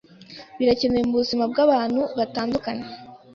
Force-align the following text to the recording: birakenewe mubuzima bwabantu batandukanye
birakenewe 0.57 1.05
mubuzima 1.09 1.43
bwabantu 1.51 2.01
batandukanye 2.17 2.85